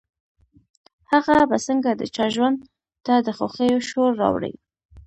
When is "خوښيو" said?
3.37-3.79